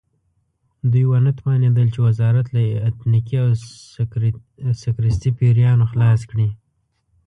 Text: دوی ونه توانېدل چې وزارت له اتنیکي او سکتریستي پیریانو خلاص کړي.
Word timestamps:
دوی 0.91 1.05
ونه 1.07 1.31
توانېدل 1.39 1.87
چې 1.93 1.99
وزارت 2.07 2.45
له 2.55 2.61
اتنیکي 2.89 3.35
او 3.43 3.49
سکتریستي 4.81 5.29
پیریانو 5.39 5.85
خلاص 5.91 6.21
کړي. 6.31 6.47